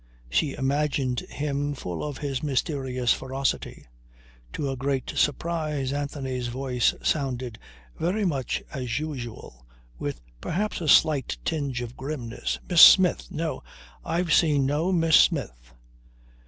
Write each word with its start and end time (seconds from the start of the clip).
She 0.31 0.53
imagined 0.55 1.19
him 1.29 1.75
full 1.75 2.03
of 2.03 2.17
his 2.17 2.41
mysterious 2.41 3.13
ferocity. 3.13 3.85
To 4.53 4.65
her 4.65 4.75
great 4.75 5.11
surprise, 5.15 5.93
Anthony's 5.93 6.47
voice 6.47 6.95
sounded 7.03 7.59
very 7.99 8.25
much 8.25 8.63
as 8.73 8.97
usual, 8.99 9.63
with 9.99 10.19
perhaps 10.41 10.81
a 10.81 10.87
slight 10.87 11.37
tinge 11.45 11.83
of 11.83 11.95
grimness. 11.95 12.57
"Miss 12.67 12.81
Smith! 12.81 13.29
No. 13.29 13.61
I've 14.03 14.33
seen 14.33 14.65
no 14.65 14.91
Miss 14.91 15.17
Smith." 15.17 15.71